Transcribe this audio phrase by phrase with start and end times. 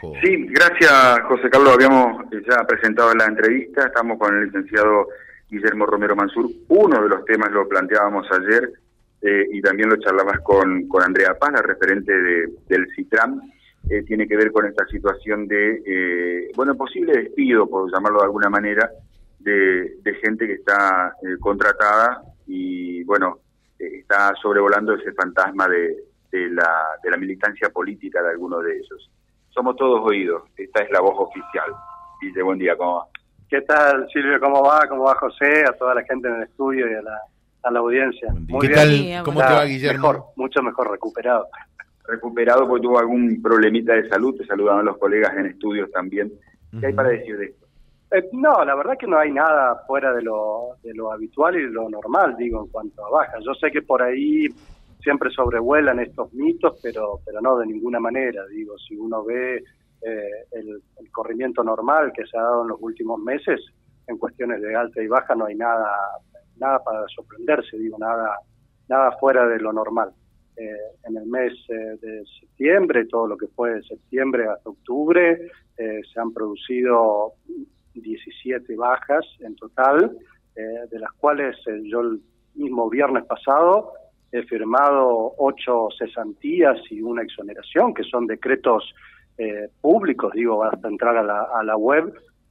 [0.00, 1.74] Sí, gracias José Carlos.
[1.74, 3.86] Habíamos ya presentado la entrevista.
[3.86, 5.08] Estamos con el licenciado
[5.48, 6.50] Guillermo Romero Mansur.
[6.68, 8.72] Uno de los temas lo planteábamos ayer
[9.22, 13.40] eh, y también lo charlabas con, con Andrea Paz, la referente del CITRAM.
[13.88, 18.24] Eh, tiene que ver con esta situación de, eh, bueno, posible despido, por llamarlo de
[18.24, 18.90] alguna manera,
[19.38, 23.38] de, de gente que está contratada y, bueno,
[23.78, 25.96] está sobrevolando ese fantasma de,
[26.32, 26.68] de, la,
[27.02, 29.10] de la militancia política de algunos de ellos.
[29.56, 31.72] Somos todos oídos, esta es la voz oficial.
[32.20, 33.06] Dice, buen día, ¿cómo va?
[33.48, 34.38] ¿Qué tal, Silvio?
[34.38, 34.86] ¿Cómo va?
[34.86, 35.64] ¿Cómo va José?
[35.66, 37.18] A toda la gente en el estudio y a la,
[37.62, 38.28] a la audiencia.
[38.60, 39.22] ¿Qué tal?
[39.24, 40.08] ¿Cómo te va, Guillermo?
[40.08, 41.48] Mejor, mucho mejor, recuperado.
[42.04, 46.30] Recuperado porque tuvo algún problemita de salud, te saludaban los colegas en estudios también.
[46.78, 47.66] ¿Qué hay para decir de esto?
[48.10, 51.62] Eh, no, la verdad que no hay nada fuera de lo, de lo habitual y
[51.62, 53.42] de lo normal, digo, en cuanto a bajas.
[53.42, 54.48] Yo sé que por ahí
[55.06, 58.44] siempre sobrevuelan estos mitos, pero, pero no de ninguna manera.
[58.48, 59.62] Digo, si uno ve
[60.02, 60.82] eh, el,
[61.12, 63.60] corrimiento normal que se ha dado en los últimos meses,
[64.08, 65.88] en cuestiones de alta y baja no hay nada
[66.56, 68.38] nada para sorprenderse, digo, nada,
[68.88, 70.10] nada fuera de lo normal.
[70.56, 75.48] Eh, en el mes eh, de septiembre, todo lo que fue de septiembre hasta octubre,
[75.78, 77.34] eh, se han producido
[77.94, 80.18] 17 bajas en total,
[80.54, 81.54] de las cuales
[81.84, 82.22] yo el
[82.54, 83.92] mismo viernes pasado
[84.38, 88.94] he firmado ocho cesantías y una exoneración, que son decretos
[89.82, 92.10] públicos, digo, hasta entrar a la, a la web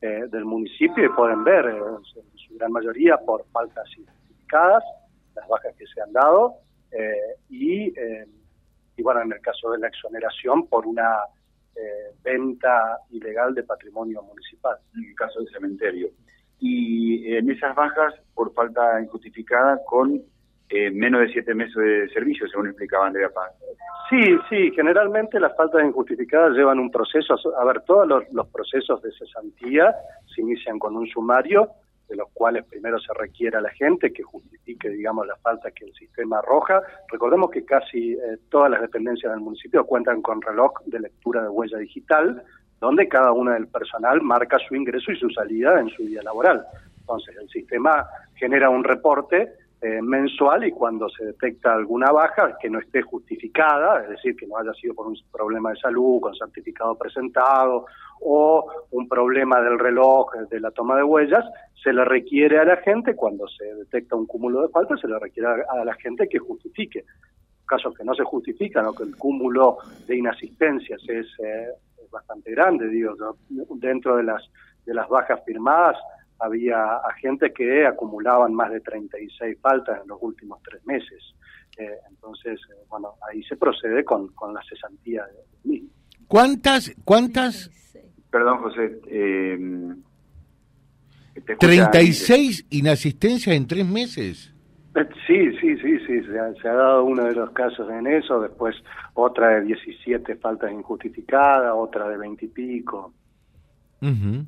[0.00, 1.64] del municipio y pueden ver,
[2.56, 4.82] gran mayoría por faltas identificadas,
[5.34, 6.54] las bajas que se han dado,
[6.90, 8.26] eh, y, eh,
[8.96, 11.18] y bueno, en el caso de la exoneración por una
[11.74, 14.76] eh, venta ilegal de patrimonio municipal.
[14.94, 16.08] En el caso del cementerio.
[16.58, 20.22] Y en esas bajas por falta injustificada con
[20.92, 23.52] menos de siete meses de servicio, según explicaba Andrea Paz.
[24.10, 29.02] Sí, sí, generalmente las faltas injustificadas llevan un proceso, a ver, todos los, los procesos
[29.02, 29.94] de cesantía
[30.34, 31.70] se inician con un sumario
[32.08, 35.86] de los cuales primero se requiere a la gente que justifique, digamos, la falta que
[35.86, 36.80] el sistema arroja.
[37.08, 41.48] Recordemos que casi eh, todas las dependencias del municipio cuentan con reloj de lectura de
[41.48, 42.42] huella digital,
[42.80, 46.64] donde cada uno del personal marca su ingreso y su salida en su día laboral.
[47.00, 52.70] Entonces, el sistema genera un reporte eh, mensual y cuando se detecta alguna baja que
[52.70, 56.34] no esté justificada, es decir, que no haya sido por un problema de salud, con
[56.34, 57.84] certificado presentado
[58.22, 61.44] o un problema del reloj, de la toma de huellas,
[61.82, 65.18] se le requiere a la gente, cuando se detecta un cúmulo de faltas, se le
[65.18, 67.04] requiere a la gente que justifique.
[67.66, 71.68] Casos que no se justifican o que el cúmulo de inasistencias es, eh,
[72.02, 73.14] es bastante grande, digo,
[73.76, 74.42] dentro de las,
[74.86, 75.98] de las bajas firmadas,
[76.38, 81.22] había agentes que acumulaban más de 36 faltas en los últimos tres meses.
[81.78, 85.24] Eh, entonces, eh, bueno, ahí se procede con, con la cesantía
[85.64, 85.90] mismo.
[86.26, 87.70] ¿Cuántas, cuántas?
[88.30, 89.00] Perdón, José.
[89.08, 89.94] Eh,
[91.58, 94.52] 36 inasistencias en tres meses.
[94.94, 98.06] Eh, sí, sí, sí, sí, se ha, se ha, dado uno de los casos en
[98.06, 98.74] eso, después
[99.14, 103.12] otra de 17 faltas injustificadas, otra de 20 y pico.
[104.00, 104.44] Uh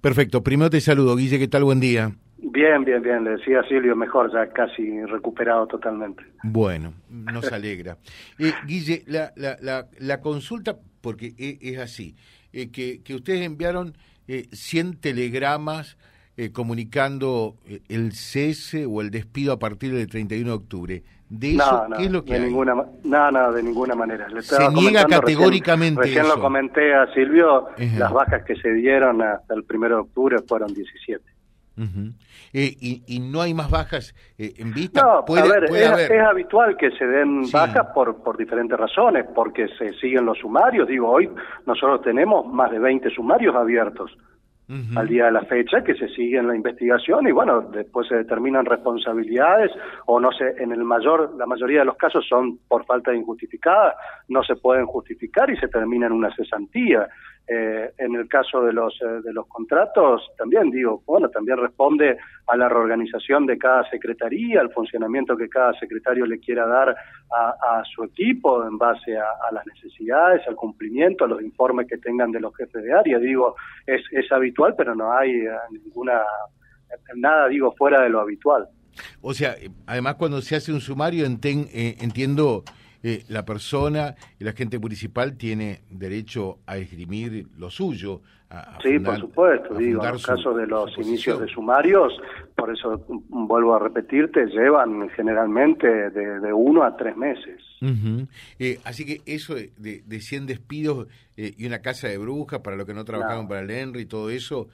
[0.00, 1.64] Perfecto, primero te saludo, Guille, ¿qué tal?
[1.64, 2.12] Buen día.
[2.38, 6.22] Bien, bien, bien, le decía Silvio, mejor, ya casi recuperado totalmente.
[6.42, 7.98] Bueno, nos alegra.
[8.38, 12.14] Eh, Guille, la, la, la, la, consulta, porque e, es, así,
[12.52, 13.94] eh, que, que, ustedes enviaron
[14.28, 15.96] eh, 100 telegramas
[16.38, 21.02] eh, comunicando eh, el cese o el despido a partir del 31 de octubre.
[21.28, 22.44] ¿De eso no, qué es lo que de hay?
[22.46, 24.28] Ninguna, no, no, de ninguna manera.
[24.28, 26.36] Le se niega categóricamente Recién, recién eso.
[26.36, 27.98] lo comenté a Silvio, -huh.
[27.98, 31.24] las bajas que se dieron hasta el 1 de octubre fueron 17.
[31.78, 32.12] Uh -huh.
[32.54, 35.02] eh, y, y, no hay más bajas eh, en vista?
[35.02, 36.12] No, ¿Puede, a ver, puede es, haber?
[36.12, 37.52] es, habitual que se den Sí.
[37.52, 40.88] bajas por, por diferentes razones, porque se siguen los sumarios.
[40.88, 41.28] Digo, hoy
[41.66, 44.16] nosotros tenemos más de 20 sumarios abiertos
[44.96, 48.16] Al día de la fecha, que se sigue en la investigación y bueno, después se
[48.16, 49.70] determinan responsabilidades
[50.06, 53.18] o no sé, en el mayor, la mayoría de los casos son por falta de
[53.18, 53.94] injustificada,
[54.28, 57.08] no se pueden justificar y se termina en una cesantía.
[57.48, 62.18] Eh, en el caso de los eh, de los contratos, también digo, bueno, también responde
[62.48, 66.96] a la reorganización de cada secretaría, al funcionamiento que cada secretario le quiera dar
[67.30, 71.98] a, su equipo en base a, a, las necesidades, al cumplimiento, a los informes que
[71.98, 73.18] tengan de los jefes de área.
[73.18, 73.54] Digo,
[73.86, 76.22] es, es habitual, pero no hay eh, ninguna
[77.14, 78.68] nada, digo, fuera de lo habitual.
[79.20, 82.64] O sea, eh, además cuando se hace un sumario enten, eh, entiendo
[83.08, 88.20] eh, la persona, el agente municipal tiene derecho a esgrimir lo suyo.
[88.82, 92.12] sí, por supuesto, digo, en el caso de los inicios de sumarios,
[92.56, 97.62] por eso vuelvo a repetirte, llevan generalmente de, uno a tres meses.
[98.58, 99.70] Eh, así que eso de,
[100.04, 101.06] de, 100 despidos
[101.36, 104.06] eh, y una casa de brujas para los que no trabajaron para el Henry y
[104.06, 104.66] todo eso,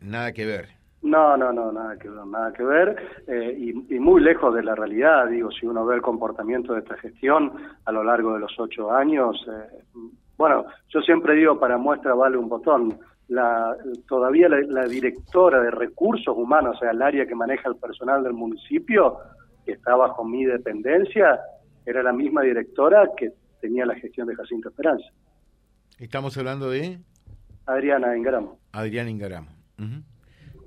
[0.00, 0.68] nada que ver.
[1.06, 2.96] No, no, no, nada que ver, nada que ver
[3.28, 5.28] eh, y, muy lejos de la realidad.
[5.28, 7.52] Digo, si uno ve el comportamiento de esta gestión
[7.84, 9.84] a lo largo de los ocho años, eh,
[10.36, 12.98] bueno, yo siempre digo para muestra vale un botón.
[13.28, 13.76] La,
[14.08, 18.32] todavía la, directora de recursos humanos, o sea, el área que maneja el personal del
[18.32, 19.18] municipio,
[19.64, 21.40] que está bajo mi dependencia,
[21.84, 23.30] era la misma directora que
[23.60, 25.06] tenía la gestión de Jacinto Esperanza.
[25.98, 26.98] Estamos hablando de
[27.66, 28.58] Adriana Ingaramo.
[28.72, 29.48] Adriana Ingaramo.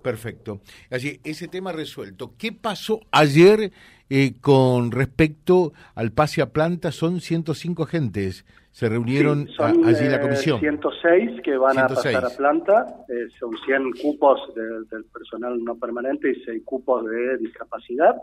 [0.02, 0.62] Perfecto.
[0.90, 2.34] Así, ese tema resuelto.
[2.38, 3.72] ¿Qué pasó ayer
[4.10, 6.92] eh, con respecto al pase a planta?
[6.92, 8.46] Son 105 agentes.
[8.72, 10.60] Se reunieron allí en la comisión.
[10.60, 12.86] 106 que van a pasar a planta.
[13.10, 18.16] Eh, son 100 cupos del personal no permanente y 6 cupos de discapacidad.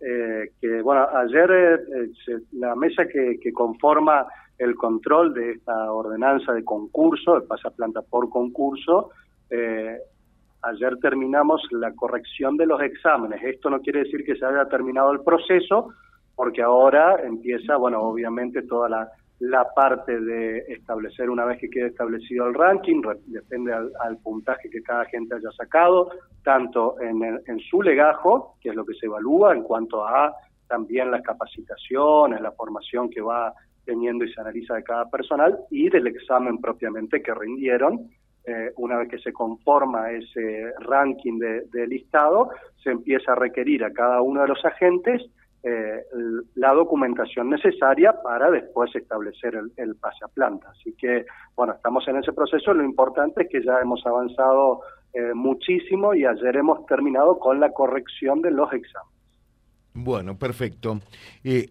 [0.00, 1.84] Eh, que bueno, ayer
[2.52, 4.26] la mesa que, que, conforma
[4.58, 7.46] el control de esta ordenanza de concurso, de
[7.76, 9.10] planta por concurso,
[9.50, 9.98] eh,
[10.62, 13.42] Ayer terminamos la corrección de los exámenes.
[13.42, 15.88] Esto no quiere decir que se haya terminado el proceso,
[16.36, 19.08] porque ahora empieza, bueno, obviamente toda la,
[19.74, 25.04] parte de establecer, una vez que quede establecido el ranking, depende al, puntaje que cada
[25.06, 26.10] gente haya sacado,
[26.44, 30.32] tanto en, en su legajo, que es lo que se evalúa en cuanto a
[30.68, 33.52] también las capacitaciones, la formación que va
[33.84, 38.08] teniendo y se analiza de cada personal, y del examen propiamente que rindieron,
[38.44, 42.50] eh, una vez que se conforma ese ranking de, listado,
[42.82, 45.22] se empieza a requerir a cada uno de los agentes
[45.62, 46.02] eh,
[46.56, 50.70] la documentación necesaria para después establecer el, pase a planta.
[50.70, 51.24] Así que,
[51.54, 52.74] bueno, estamos en ese proceso.
[52.74, 54.80] Lo importante es que ya hemos avanzado
[55.14, 59.12] eh, muchísimo y ayer hemos terminado con la corrección de los exámenes.
[59.94, 60.98] Bueno, perfecto.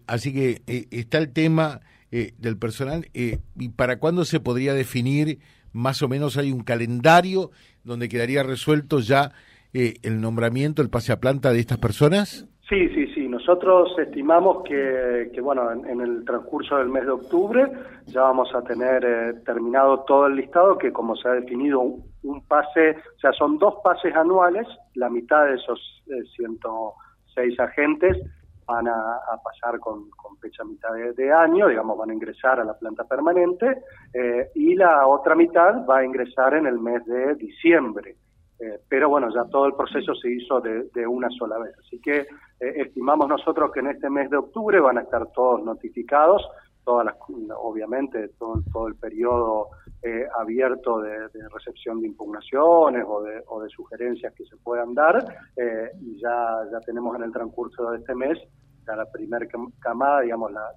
[0.06, 1.80] así que está el tema
[2.10, 3.06] del personal.
[3.12, 5.38] ¿Y para cuándo se podría definir?
[5.72, 7.50] Más o menos hay un calendario
[7.84, 9.32] donde quedaría resuelto ya
[9.72, 12.46] eh, el nombramiento, el pase a planta de estas personas?
[12.68, 13.28] Sí, sí, sí.
[13.28, 17.70] Nosotros estimamos que, que bueno, en, el transcurso del mes de octubre
[18.06, 22.46] ya vamos a tener eh, terminado todo el listado, que como se ha definido un,
[22.46, 26.02] pase, o sea, son dos pases anuales, la mitad de esos
[26.36, 28.16] 106 eh, agentes
[28.66, 30.04] van a, pasar con,
[30.42, 35.06] fecha mitad de, año, digamos, van a ingresar a la planta permanente, eh, y la
[35.06, 38.16] otra mitad va a ingresar en el mes de diciembre.
[38.58, 41.74] Eh, pero bueno, ya todo el proceso se hizo de, una sola vez.
[41.78, 42.26] Así que eh,
[42.76, 46.46] estimamos nosotros que en este mes de octubre van a estar todos notificados,
[46.84, 47.16] todas las,
[47.56, 49.68] obviamente todo, el periodo
[50.36, 55.24] abierto de, recepción de impugnaciones o de, o de, sugerencias que se puedan dar,
[56.00, 58.36] y ya, ya tenemos en el transcurso de este mes
[58.86, 59.46] la primera
[59.80, 60.70] camada, digamos, la,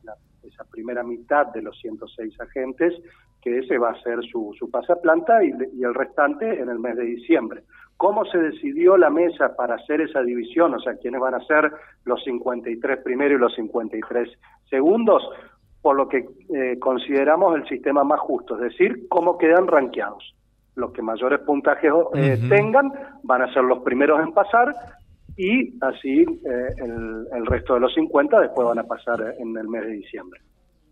[0.44, 2.94] esa primera mitad de los 106 agentes,
[3.42, 6.96] que ese va a ser su, su pasaplanta y, y el restante en el mes
[6.96, 7.64] de diciembre.
[7.98, 10.74] ¿Cómo se decidió la mesa para hacer esa división?
[10.74, 11.72] O sea, ¿quiénes van a ser
[12.04, 14.30] los 53 primeros y los 53
[14.70, 15.24] segundos?
[15.82, 20.36] Por lo que eh, consideramos el sistema más justo, es decir, cómo quedan ranqueados.
[20.76, 22.92] Los que mayores puntajes eh, tengan
[23.24, 24.76] van a ser los primeros en pasar
[25.38, 26.68] y así eh,
[27.34, 30.40] el, resto de los 50 después van a pasar en el mes de diciembre.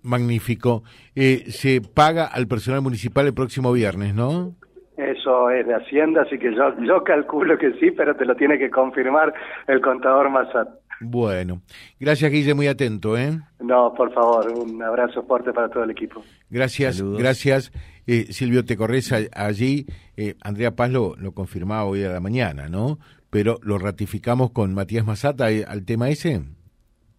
[0.01, 0.83] Magnífico.
[1.15, 4.55] Eh, se paga al personal municipal el próximo viernes, ¿no?
[4.97, 8.59] Eso es de Hacienda, así que yo, yo calculo que sí, pero te lo tiene
[8.59, 9.33] que confirmar
[9.67, 10.67] el contador Massat.
[10.99, 11.61] Bueno,
[11.99, 13.31] gracias Guille, muy atento, ¿eh?
[13.59, 16.23] No, por favor, un abrazo fuerte para todo el equipo.
[16.49, 17.71] Gracias, gracias.
[18.05, 19.85] Eh, Silvio, te corres allí.
[20.15, 22.99] Eh, Andrea Paz lo, lo confirmaba hoy a la mañana, ¿no?
[23.33, 26.43] Pero lo ratificamos con Matías Mazata eh, al tema ese.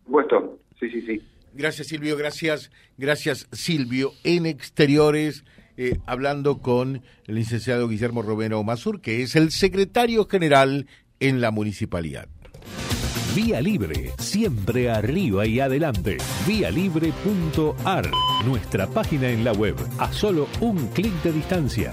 [0.09, 1.21] Puesto, sí, sí, sí.
[1.52, 4.12] Gracias Silvio, gracias, gracias Silvio.
[4.23, 5.44] En exteriores,
[5.76, 10.87] eh, hablando con el licenciado Guillermo Romero Mazur, que es el secretario general
[11.18, 12.28] en la municipalidad.
[13.35, 16.18] Vía Libre, siempre arriba y adelante.
[16.47, 18.09] Vialibre.ar,
[18.47, 21.92] nuestra página en la web, a solo un clic de distancia